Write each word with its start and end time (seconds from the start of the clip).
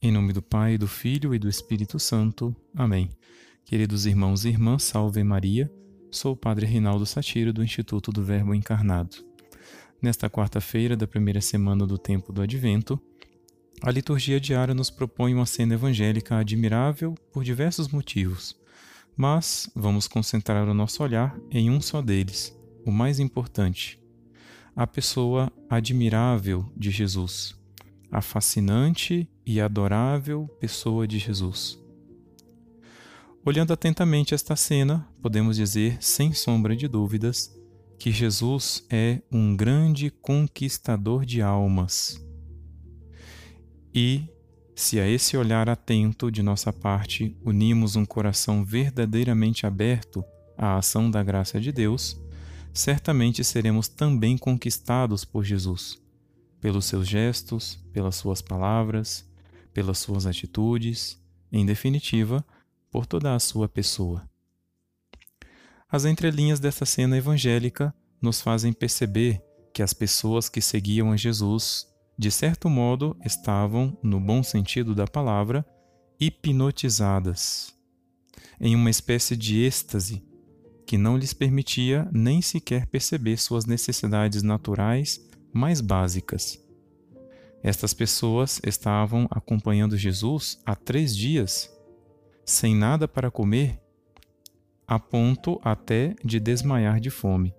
Em 0.00 0.12
nome 0.12 0.32
do 0.32 0.40
Pai, 0.40 0.78
do 0.78 0.86
Filho 0.86 1.34
e 1.34 1.40
do 1.40 1.48
Espírito 1.48 1.98
Santo. 1.98 2.54
Amém. 2.72 3.10
Queridos 3.64 4.06
irmãos 4.06 4.44
e 4.44 4.48
irmãs, 4.48 4.84
salve 4.84 5.24
Maria. 5.24 5.68
Sou 6.08 6.34
o 6.34 6.36
Padre 6.36 6.66
Rinaldo 6.66 7.04
Satiro, 7.04 7.52
do 7.52 7.64
Instituto 7.64 8.12
do 8.12 8.22
Verbo 8.22 8.54
Encarnado. 8.54 9.16
Nesta 10.00 10.30
quarta-feira 10.30 10.96
da 10.96 11.04
primeira 11.04 11.40
semana 11.40 11.84
do 11.84 11.98
tempo 11.98 12.32
do 12.32 12.40
Advento, 12.40 12.96
a 13.82 13.90
liturgia 13.90 14.38
diária 14.38 14.72
nos 14.72 14.88
propõe 14.88 15.34
uma 15.34 15.46
cena 15.46 15.74
evangélica 15.74 16.36
admirável 16.36 17.16
por 17.32 17.42
diversos 17.42 17.88
motivos, 17.88 18.56
mas 19.16 19.68
vamos 19.74 20.06
concentrar 20.06 20.68
o 20.68 20.74
nosso 20.74 21.02
olhar 21.02 21.36
em 21.50 21.72
um 21.72 21.80
só 21.80 22.00
deles, 22.00 22.56
o 22.86 22.92
mais 22.92 23.18
importante: 23.18 24.00
a 24.76 24.86
pessoa 24.86 25.52
admirável 25.68 26.70
de 26.76 26.92
Jesus 26.92 27.57
a 28.10 28.20
fascinante 28.20 29.28
e 29.44 29.60
adorável 29.60 30.48
pessoa 30.60 31.06
de 31.06 31.18
Jesus. 31.18 31.78
Olhando 33.44 33.72
atentamente 33.72 34.34
esta 34.34 34.56
cena, 34.56 35.08
podemos 35.22 35.56
dizer, 35.56 35.96
sem 36.00 36.32
sombra 36.32 36.76
de 36.76 36.88
dúvidas, 36.88 37.54
que 37.98 38.12
Jesus 38.12 38.84
é 38.90 39.20
um 39.30 39.56
grande 39.56 40.10
conquistador 40.10 41.24
de 41.24 41.42
almas. 41.42 42.24
E, 43.94 44.24
se 44.74 45.00
a 45.00 45.08
esse 45.08 45.36
olhar 45.36 45.68
atento 45.68 46.30
de 46.30 46.42
nossa 46.42 46.72
parte 46.72 47.36
unimos 47.44 47.96
um 47.96 48.04
coração 48.04 48.64
verdadeiramente 48.64 49.66
aberto 49.66 50.24
à 50.56 50.76
ação 50.76 51.10
da 51.10 51.22
graça 51.22 51.60
de 51.60 51.72
Deus, 51.72 52.20
certamente 52.72 53.42
seremos 53.42 53.88
também 53.88 54.38
conquistados 54.38 55.24
por 55.24 55.44
Jesus 55.44 55.98
pelos 56.60 56.86
seus 56.86 57.06
gestos, 57.06 57.76
pelas 57.92 58.16
suas 58.16 58.42
palavras, 58.42 59.28
pelas 59.72 59.98
suas 59.98 60.26
atitudes, 60.26 61.20
em 61.52 61.64
definitiva, 61.64 62.44
por 62.90 63.06
toda 63.06 63.34
a 63.34 63.38
sua 63.38 63.68
pessoa. 63.68 64.28
As 65.88 66.04
entrelinhas 66.04 66.60
desta 66.60 66.84
cena 66.84 67.16
evangélica 67.16 67.94
nos 68.20 68.40
fazem 68.40 68.72
perceber 68.72 69.42
que 69.72 69.82
as 69.82 69.94
pessoas 69.94 70.48
que 70.48 70.60
seguiam 70.60 71.12
a 71.12 71.16
Jesus, 71.16 71.86
de 72.18 72.30
certo 72.30 72.68
modo, 72.68 73.16
estavam, 73.24 73.96
no 74.02 74.20
bom 74.20 74.42
sentido 74.42 74.94
da 74.94 75.06
palavra, 75.06 75.64
hipnotizadas, 76.20 77.72
em 78.60 78.74
uma 78.74 78.90
espécie 78.90 79.36
de 79.36 79.62
êxtase 79.62 80.22
que 80.84 80.98
não 80.98 81.16
lhes 81.16 81.32
permitia 81.32 82.08
nem 82.10 82.42
sequer 82.42 82.86
perceber 82.86 83.36
suas 83.36 83.66
necessidades 83.66 84.42
naturais 84.42 85.20
mais 85.58 85.80
básicas. 85.80 86.64
Estas 87.62 87.92
pessoas 87.92 88.60
estavam 88.64 89.26
acompanhando 89.28 89.96
Jesus 89.96 90.60
há 90.64 90.76
três 90.76 91.14
dias, 91.14 91.68
sem 92.44 92.74
nada 92.74 93.08
para 93.08 93.30
comer, 93.30 93.80
a 94.86 94.98
ponto 94.98 95.60
até 95.64 96.14
de 96.24 96.38
desmaiar 96.38 97.00
de 97.00 97.10
fome. 97.10 97.52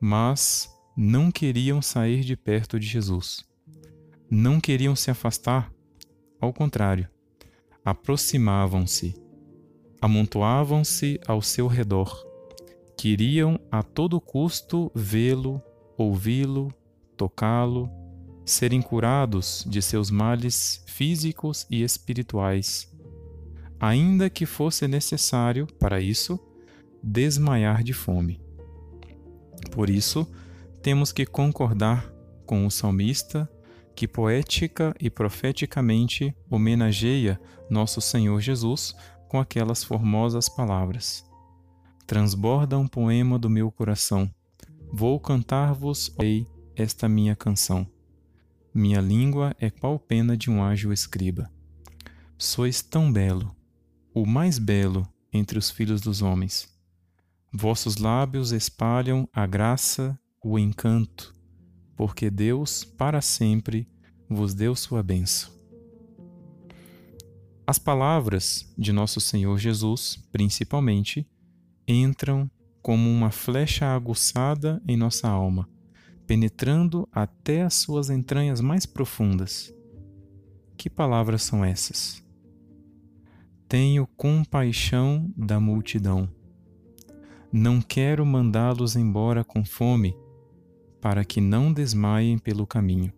Mas 0.00 0.68
não 0.96 1.30
queriam 1.30 1.82
sair 1.82 2.24
de 2.24 2.34
perto 2.34 2.80
de 2.80 2.86
Jesus. 2.86 3.44
Não 4.30 4.58
queriam 4.58 4.96
se 4.96 5.10
afastar, 5.10 5.70
ao 6.40 6.52
contrário, 6.52 7.08
aproximavam-se, 7.84 9.14
amontoavam-se 10.00 11.20
ao 11.26 11.42
seu 11.42 11.66
redor. 11.66 12.26
Queriam 12.96 13.60
a 13.70 13.82
todo 13.82 14.20
custo 14.20 14.90
vê-lo, 14.94 15.62
ouvi-lo, 15.96 16.72
tocá-lo, 17.22 17.88
serem 18.44 18.82
curados 18.82 19.64
de 19.68 19.80
seus 19.80 20.10
males 20.10 20.82
físicos 20.88 21.64
e 21.70 21.84
espirituais, 21.84 22.92
ainda 23.78 24.28
que 24.28 24.44
fosse 24.44 24.88
necessário, 24.88 25.68
para 25.78 26.00
isso, 26.00 26.36
desmaiar 27.00 27.84
de 27.84 27.92
fome. 27.92 28.40
Por 29.70 29.88
isso, 29.88 30.26
temos 30.82 31.12
que 31.12 31.24
concordar 31.24 32.12
com 32.44 32.66
o 32.66 32.70
salmista 32.72 33.48
que 33.94 34.08
poética 34.08 34.92
e 35.00 35.08
profeticamente 35.08 36.34
homenageia 36.50 37.40
nosso 37.70 38.00
Senhor 38.00 38.40
Jesus 38.40 38.96
com 39.28 39.38
aquelas 39.38 39.84
formosas 39.84 40.48
palavras. 40.48 41.24
Transborda 42.04 42.76
um 42.76 42.88
poema 42.88 43.38
do 43.38 43.48
meu 43.48 43.70
coração. 43.70 44.28
Vou 44.92 45.20
cantar-vos, 45.20 46.12
Rei, 46.18 46.46
esta 46.76 47.08
minha 47.08 47.36
canção. 47.36 47.86
Minha 48.74 49.00
língua 49.00 49.54
é 49.58 49.70
qual 49.70 49.98
pena 49.98 50.36
de 50.36 50.50
um 50.50 50.62
ágil 50.62 50.92
escriba. 50.92 51.50
Sois 52.38 52.82
tão 52.82 53.12
belo, 53.12 53.54
o 54.14 54.26
mais 54.26 54.58
belo 54.58 55.06
entre 55.32 55.58
os 55.58 55.70
filhos 55.70 56.00
dos 56.00 56.22
homens. 56.22 56.68
Vossos 57.52 57.96
lábios 57.96 58.50
espalham 58.50 59.28
a 59.32 59.46
graça, 59.46 60.18
o 60.42 60.58
encanto, 60.58 61.34
porque 61.94 62.30
Deus 62.30 62.82
para 62.82 63.20
sempre 63.20 63.86
vos 64.28 64.54
deu 64.54 64.74
sua 64.74 65.02
bênção. 65.02 65.52
As 67.66 67.78
palavras 67.78 68.72
de 68.76 68.92
nosso 68.92 69.20
Senhor 69.20 69.58
Jesus, 69.58 70.18
principalmente, 70.32 71.28
entram 71.86 72.50
como 72.80 73.08
uma 73.08 73.30
flecha 73.30 73.86
aguçada 73.86 74.82
em 74.88 74.96
nossa 74.96 75.28
alma 75.28 75.68
penetrando 76.26 77.08
até 77.12 77.62
as 77.62 77.74
suas 77.74 78.10
entranhas 78.10 78.60
mais 78.60 78.86
profundas. 78.86 79.74
Que 80.76 80.88
palavras 80.88 81.42
são 81.42 81.64
essas? 81.64 82.22
Tenho 83.68 84.06
compaixão 84.16 85.32
da 85.36 85.58
multidão. 85.60 86.28
Não 87.52 87.80
quero 87.80 88.24
mandá-los 88.24 88.96
embora 88.96 89.44
com 89.44 89.64
fome, 89.64 90.16
para 91.00 91.24
que 91.24 91.40
não 91.40 91.72
desmaiem 91.72 92.38
pelo 92.38 92.66
caminho. 92.66 93.12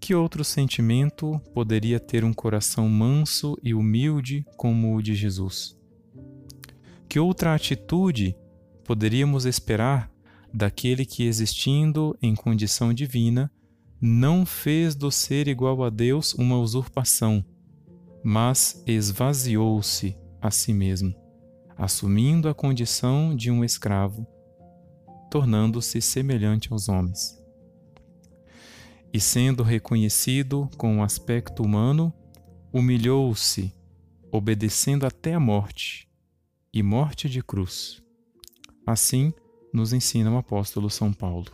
Que 0.00 0.14
outro 0.14 0.42
sentimento 0.42 1.38
poderia 1.52 2.00
ter 2.00 2.24
um 2.24 2.32
coração 2.32 2.88
manso 2.88 3.56
e 3.62 3.74
humilde 3.74 4.46
como 4.56 4.96
o 4.96 5.02
de 5.02 5.14
Jesus? 5.14 5.78
Que 7.08 7.18
outra 7.18 7.54
atitude 7.54 8.34
poderíamos 8.84 9.44
esperar 9.44 10.10
daquele 10.52 11.04
que, 11.04 11.24
existindo 11.24 12.16
em 12.20 12.34
condição 12.34 12.92
divina, 12.92 13.50
não 14.00 14.46
fez 14.46 14.94
do 14.94 15.10
ser 15.10 15.46
igual 15.46 15.84
a 15.84 15.90
Deus 15.90 16.32
uma 16.34 16.58
usurpação, 16.58 17.44
mas 18.24 18.82
esvaziou-se 18.86 20.16
a 20.40 20.50
si 20.50 20.72
mesmo, 20.72 21.14
assumindo 21.76 22.48
a 22.48 22.54
condição 22.54 23.36
de 23.36 23.50
um 23.50 23.62
escravo, 23.64 24.26
tornando-se 25.30 26.00
semelhante 26.00 26.72
aos 26.72 26.88
homens. 26.88 27.38
E 29.12 29.20
sendo 29.20 29.62
reconhecido 29.62 30.68
com 30.76 30.98
o 30.98 31.02
aspecto 31.02 31.62
humano, 31.62 32.12
humilhou-se, 32.72 33.74
obedecendo 34.30 35.04
até 35.04 35.34
a 35.34 35.40
morte, 35.40 36.08
e 36.72 36.82
morte 36.82 37.28
de 37.28 37.42
cruz. 37.42 38.00
Assim, 38.86 39.32
nos 39.72 39.92
ensina 39.92 40.30
o 40.30 40.36
apóstolo 40.36 40.90
São 40.90 41.12
Paulo. 41.12 41.46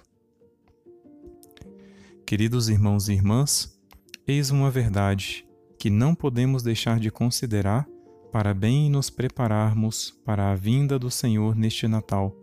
Queridos 2.26 2.68
irmãos 2.68 3.08
e 3.08 3.12
irmãs, 3.12 3.78
eis 4.26 4.50
uma 4.50 4.70
verdade 4.70 5.46
que 5.78 5.90
não 5.90 6.14
podemos 6.14 6.62
deixar 6.62 6.98
de 6.98 7.10
considerar 7.10 7.86
para 8.32 8.52
bem 8.52 8.90
nos 8.90 9.08
prepararmos 9.08 10.10
para 10.24 10.50
a 10.50 10.54
vinda 10.54 10.98
do 10.98 11.10
Senhor 11.10 11.54
neste 11.54 11.86
Natal 11.86 12.36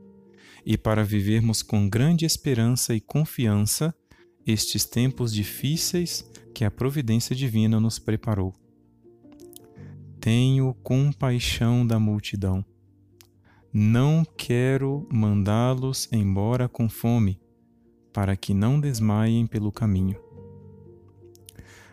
e 0.65 0.77
para 0.77 1.03
vivermos 1.03 1.61
com 1.61 1.89
grande 1.89 2.25
esperança 2.25 2.95
e 2.95 3.01
confiança 3.01 3.93
estes 4.45 4.85
tempos 4.85 5.33
difíceis 5.33 6.29
que 6.53 6.63
a 6.63 6.71
providência 6.71 7.35
divina 7.35 7.79
nos 7.79 7.99
preparou. 7.99 8.53
Tenho 10.19 10.73
compaixão 10.75 11.85
da 11.85 11.99
multidão 11.99 12.63
não 13.75 14.23
quero 14.37 15.07
mandá-los 15.11 16.07
embora 16.11 16.69
com 16.69 16.87
fome, 16.87 17.41
para 18.13 18.37
que 18.37 18.53
não 18.53 18.79
desmaiem 18.79 19.47
pelo 19.47 19.71
caminho. 19.71 20.15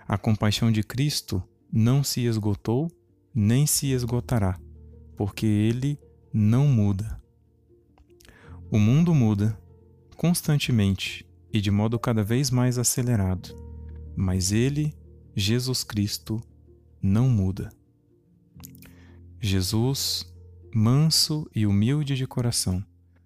A 0.07 0.19
compaixão 0.19 0.71
de 0.71 0.83
Cristo 0.83 1.43
não 1.73 2.05
se 2.05 2.27
esgotou, 2.27 2.93
nem 3.35 3.67
se 3.67 3.93
esgotará, 3.93 4.61
porque 5.17 5.47
ele 5.47 5.99
não 6.31 6.67
muda. 6.67 7.19
O 8.71 8.79
mundo 8.79 9.15
muda 9.15 9.59
constantemente 10.19 11.27
e 11.51 11.63
de 11.63 11.71
modo 11.71 11.99
cada 11.99 12.23
vez 12.23 12.51
mais 12.51 12.77
acelerado, 12.77 13.57
mas 14.15 14.53
ele, 14.53 14.95
Jesus 15.35 15.83
Cristo, 15.83 16.43
não 17.01 17.27
muda. 17.27 17.73
Jesus 19.41 20.30
manso 20.73 21.51
e 21.55 21.67
humilde 21.67 22.15
de 22.15 22.27
coração, 22.27 22.85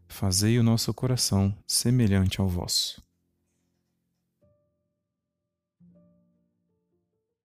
fazei 0.08 0.58
o 0.58 0.62
nosso 0.62 0.92
coração 0.94 1.54
semelhante 1.66 2.40
ao 2.40 2.48
vosso. 2.48 3.02